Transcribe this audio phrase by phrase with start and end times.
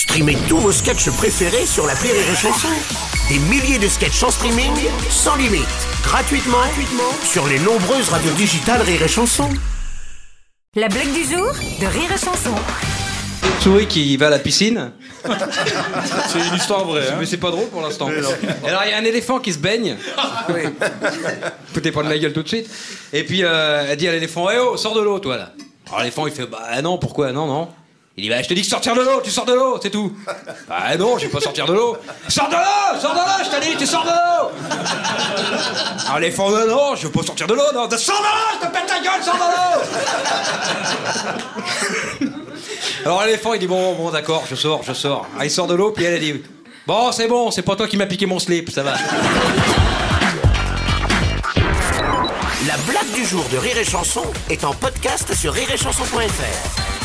[0.00, 2.68] Streamez tous vos sketchs préférés sur la Rire et Chanson.
[3.28, 4.72] Des milliers de sketchs en streaming,
[5.10, 5.60] sans limite,
[6.02, 9.50] gratuitement, gratuitement sur les nombreuses radios digitales Rire et Chanson.
[10.74, 12.54] La blague du jour de Rire et Chanson.
[13.60, 14.90] souris qui va à la piscine.
[16.28, 17.06] C'est une histoire vraie.
[17.06, 18.08] Hein Mais c'est pas drôle pour l'instant.
[18.64, 19.98] Alors il y a un éléphant qui se baigne.
[21.74, 22.70] Foutez pas de la gueule tout de suite.
[23.12, 25.52] Et puis euh, elle dit à l'éléphant Eh oh, sors de l'eau toi là.
[25.88, 27.32] Alors l'éléphant il fait Bah non, pourquoi?
[27.32, 27.68] Non, non.
[28.20, 29.88] Il dit Bah je te dis que sortir de l'eau, tu sors de l'eau, c'est
[29.88, 30.12] tout.
[30.68, 31.96] Bah non, je vais pas sortir de l'eau.
[32.28, 34.50] Sors de l'eau, sors de l'eau, je t'ai dit, tu sors de l'eau.
[36.04, 37.88] Alors l'éléphant Non, non, je veux pas sortir de l'eau, non.
[37.96, 39.40] Sors de l'eau, je te pète la gueule, sors de
[42.28, 42.30] l'eau.
[43.06, 45.26] Alors l'éléphant il dit bon bon d'accord je sors je sors.
[45.38, 46.42] Ah, il sort de l'eau puis elle, elle dit
[46.86, 48.92] bon c'est bon c'est pas toi qui m'as piqué mon slip ça va.
[52.66, 56.99] La blague du jour de Rire et Chanson est en podcast sur rireetchanson.fr.